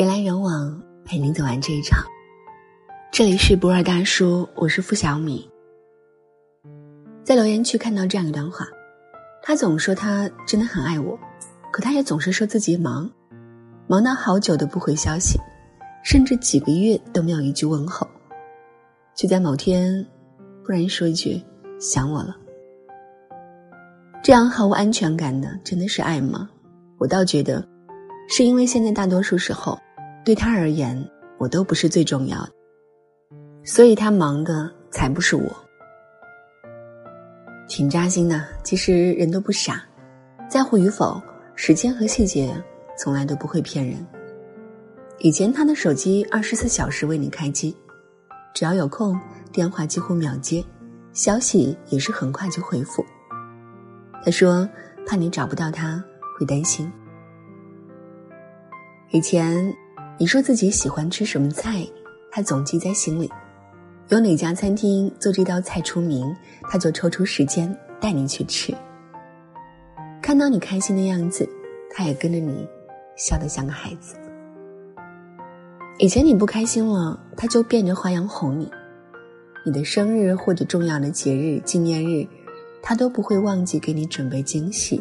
[0.00, 2.02] 人来人往，陪你走完这一场。
[3.12, 5.46] 这里是不二大叔，我是付小米。
[7.22, 8.66] 在留言区看到这样一段话，
[9.42, 11.18] 他总说他真的很爱我，
[11.70, 13.10] 可他也总是说自己忙，
[13.86, 15.38] 忙到好久都不回消息，
[16.02, 18.08] 甚至几个月都没有一句问候，
[19.14, 20.02] 就在某天，
[20.64, 21.38] 忽然说一句
[21.78, 22.34] 想我了。
[24.22, 26.48] 这样毫无安全感的，真的是爱吗？
[26.96, 27.62] 我倒觉得，
[28.30, 29.78] 是因为现在大多数时候。
[30.22, 32.52] 对他而言，我都不是最重要的，
[33.64, 35.50] 所以他忙的才不是我。
[37.66, 38.46] 挺扎心的。
[38.62, 39.82] 其实人都不傻，
[40.48, 41.20] 在乎与否，
[41.54, 42.54] 时间和细节
[42.98, 44.06] 从来都不会骗人。
[45.18, 47.74] 以前他的手机二十四小时为你开机，
[48.54, 49.18] 只要有空，
[49.50, 50.62] 电话几乎秒接，
[51.14, 53.04] 消息也是很快就回复。
[54.22, 54.68] 他说
[55.06, 56.04] 怕你找不到他
[56.38, 56.92] 会担心。
[59.10, 59.74] 以前。
[60.20, 61.82] 你说自己喜欢吃什么菜，
[62.30, 63.26] 他总记在心里；
[64.10, 66.30] 有哪家餐厅做这道菜出名，
[66.64, 68.70] 他就抽出时间带你去吃。
[70.20, 71.48] 看到你开心的样子，
[71.90, 72.68] 他也跟着你
[73.16, 74.14] 笑得像个孩子。
[75.96, 78.70] 以前你不开心了，他就变着花样哄你。
[79.64, 82.28] 你的生日或者重要的节日、纪念日，
[82.82, 85.00] 他都不会忘记给你准备惊喜。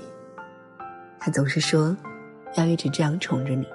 [1.20, 1.94] 他总是说，
[2.56, 3.68] 要一直这样宠着你。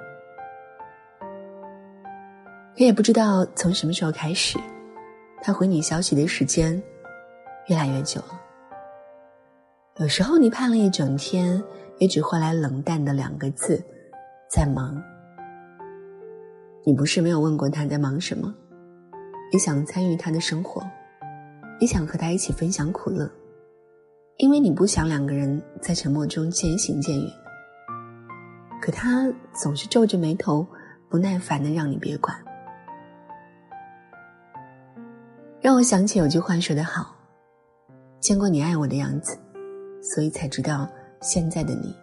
[2.76, 4.58] 可也不知道从什么时候开始，
[5.42, 6.80] 他回你消息的时间
[7.68, 8.40] 越来越久了。
[9.98, 11.62] 有时候你盼了一整天，
[11.98, 13.80] 也只换来冷淡的两个字
[14.50, 15.00] ：“在忙。”
[16.84, 18.52] 你不是没有问过他在忙什么，
[19.52, 20.82] 也想参与他的生活，
[21.78, 23.30] 也想和他一起分享苦乐，
[24.38, 27.32] 因为你不想两个人在沉默中渐行渐远。
[28.82, 30.66] 可他总是皱着眉头，
[31.08, 32.36] 不耐烦的让你别管。
[35.64, 37.16] 让我想起有句话说得好
[38.20, 39.34] ：“见过你爱我的样子，
[40.02, 40.86] 所以才知道
[41.22, 41.96] 现在的你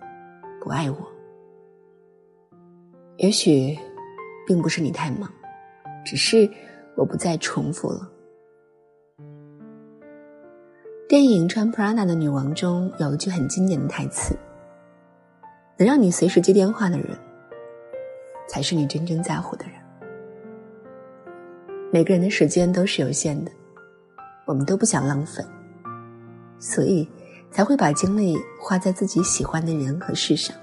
[0.59, 0.97] 不爱我。”
[3.17, 3.77] 也许
[4.47, 5.31] 并不是你太忙，
[6.03, 6.49] 只是
[6.97, 8.11] 我不再重复了。
[11.07, 14.35] 电影《穿 Prada 的女王》中有一句很经典的台词
[15.77, 17.15] ：“能让你随时接电话的人，
[18.49, 19.75] 才是你真正在乎的人。”
[21.93, 23.51] 每个人的时间都是有限的，
[24.45, 25.43] 我们都不想浪费，
[26.57, 27.05] 所以
[27.51, 30.55] 才会把精力花在自己喜欢的人和事上。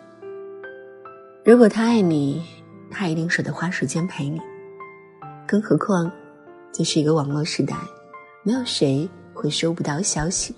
[1.44, 2.42] 如果他爱你，
[2.90, 4.40] 他一定舍得花时间陪你。
[5.46, 6.10] 更何况，
[6.72, 7.76] 这是一个网络时代，
[8.42, 10.54] 没有谁会收不到消息，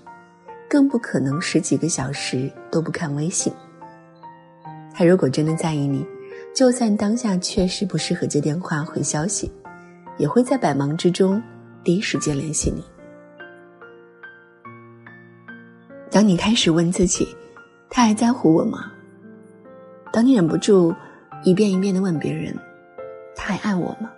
[0.69, 3.51] 更不可能十几个小时都不看微信。
[4.93, 6.05] 他如果真的在意你，
[6.55, 9.51] 就算当下确实不适合接电话回消息。
[10.21, 11.41] 也会在百忙之中
[11.83, 12.83] 第一时间联系你。
[16.11, 17.27] 当你开始问自己，
[17.89, 18.91] 他还在乎我吗？
[20.13, 20.93] 当你忍不住
[21.43, 22.55] 一遍一遍的问别人，
[23.35, 24.11] 他还爱我吗？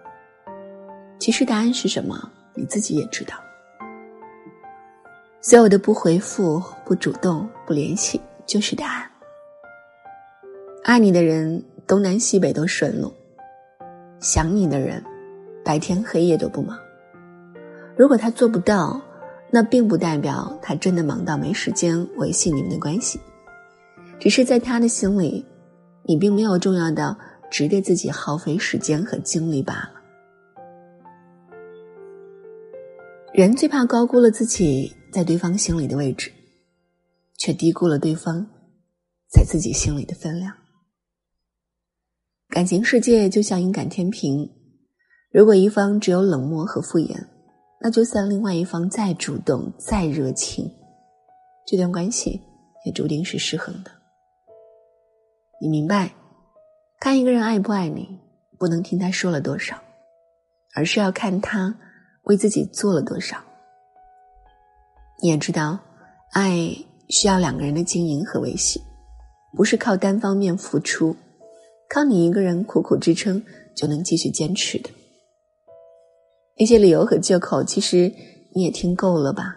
[1.19, 3.35] 其实答案是什么，你自己也知道。
[5.39, 9.09] 所有的不回复、不主动、不联系，就是答案。
[10.83, 13.13] 爱你的人东南西北都顺路，
[14.19, 15.01] 想你的人。
[15.63, 16.77] 白天黑夜都不忙。
[17.95, 19.01] 如果他做不到，
[19.51, 23.19] 那并不代表他真的忙到没时间维系你们的关系，
[24.19, 25.45] 只是在他的心里，
[26.03, 27.15] 你并没有重要到
[27.51, 30.01] 值得自己耗费时间和精力罢了。
[33.31, 36.31] 人最怕高估了自己在对方心里的位置，
[37.37, 38.45] 却低估了对方
[39.29, 40.51] 在自己心里的分量。
[42.49, 44.49] 感情世界就像一杆天平。
[45.33, 47.25] 如果一方只有冷漠和敷衍，
[47.81, 50.71] 那就算另外一方再主动、再热情，
[51.65, 52.39] 这段关系
[52.85, 53.89] 也注定是失衡的。
[55.59, 56.13] 你明白，
[56.99, 58.19] 看一个人爱不爱你，
[58.59, 59.75] 不能听他说了多少，
[60.75, 61.75] 而是要看他
[62.25, 63.43] 为自己做了多少。
[65.19, 65.79] 你也知道，
[66.31, 66.77] 爱
[67.09, 68.79] 需要两个人的经营和维系，
[69.57, 71.15] 不是靠单方面付出，
[71.89, 73.43] 靠你一个人苦苦支撑
[73.75, 74.91] 就能继续坚持的。
[76.57, 78.11] 那些理由和借口，其实
[78.53, 79.55] 你也听够了吧？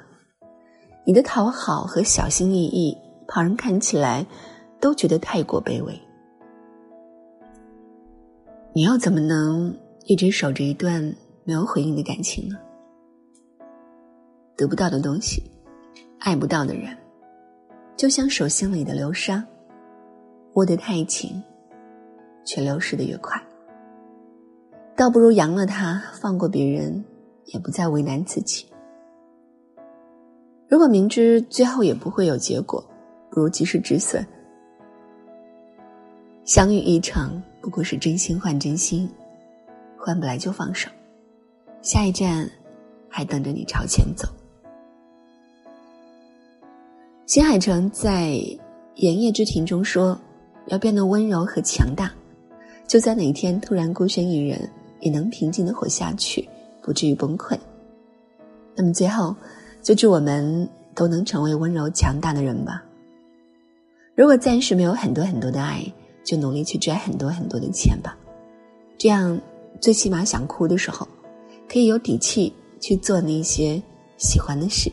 [1.05, 2.97] 你的讨好和小心翼翼，
[3.29, 4.27] 旁人看起来
[4.81, 6.01] 都觉得太过卑微。
[8.73, 9.77] 你又怎么能
[10.07, 11.15] 一直守着一段
[11.45, 12.57] 没有回应的感情呢？
[14.57, 15.43] 得不到的东西，
[16.19, 16.97] 爱不到的人，
[17.95, 19.45] 就像手心里的流沙，
[20.55, 21.43] 握得太紧，
[22.45, 23.41] 却流失的越快。
[24.97, 27.05] 倒不如扬了他，放过别人，
[27.45, 28.65] 也不再为难自己。
[30.69, 32.83] 如果明知最后也不会有结果，
[33.31, 34.27] 不如及时止损。
[36.45, 39.07] 相遇一场，不过是真心换真心，
[39.99, 40.89] 换不来就放手，
[41.83, 42.51] 下一站
[43.07, 44.27] 还等着你朝前走。
[47.27, 48.31] 新海诚在
[48.95, 50.19] 《炎夜之庭》中说
[50.69, 52.11] ：“要变得温柔和强大，
[52.87, 54.71] 就在哪一天突然孤身一人，
[55.01, 56.49] 也能平静的活下去，
[56.83, 57.59] 不至于崩溃。”
[58.75, 59.35] 那么最后，
[59.83, 62.83] 就祝我们都能成为温柔强大的人吧。
[64.15, 65.85] 如果暂时没有很多很多的爱，
[66.25, 68.17] 就努力去赚很多很多的钱吧，
[68.99, 69.41] 这样
[69.81, 71.07] 最起码想哭的时候，
[71.69, 73.83] 可以有底气去做那些
[74.17, 74.91] 喜欢的事，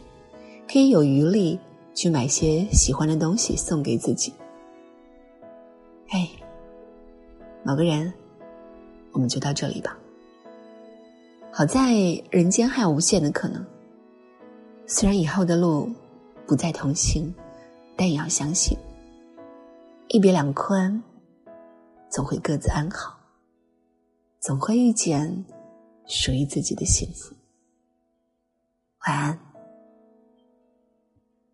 [0.71, 1.59] 可以有余力。
[1.95, 4.33] 去买些喜欢的东西送给自己。
[6.07, 6.27] 嘿，
[7.63, 8.11] 某个人，
[9.13, 9.97] 我们就到这里吧。
[11.51, 11.93] 好在
[12.29, 13.65] 人间还有无限的可能。
[14.85, 15.89] 虽然以后的路
[16.45, 17.33] 不再同行，
[17.95, 18.77] 但也要相信，
[20.09, 21.01] 一别两宽，
[22.09, 23.17] 总会各自安好，
[24.41, 25.45] 总会遇见
[26.05, 27.33] 属于自己的幸福。
[29.07, 29.39] 晚安。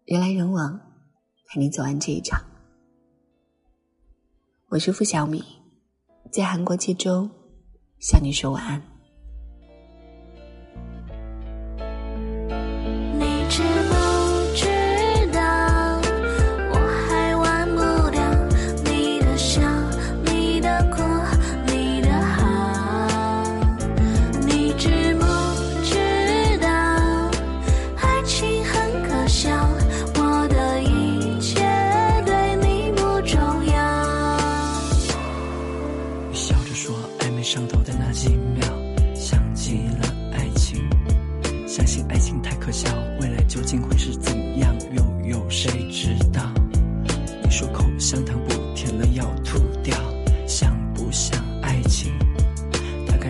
[0.06, 0.80] 人来人往，
[1.46, 2.42] 陪你走完这一场。
[4.70, 5.44] 我是付小米，
[6.32, 7.30] 在韩国济州
[8.00, 8.99] 向你说晚安。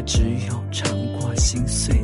[0.10, 1.96] 只有尝过心碎